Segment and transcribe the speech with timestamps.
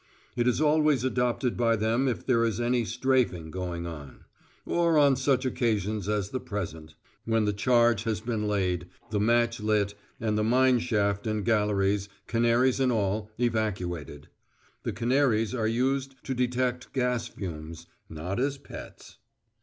[0.35, 4.25] It is always adopted by them if there is any "strafing" going on,
[4.65, 9.59] or on such occasions as the present, when the charge has been laid, the match
[9.59, 14.27] lit, and the mine shaft and galleries, canaries and all, evacuated.
[14.81, 19.17] (The canaries are used to detect gas fumes, not as pets.)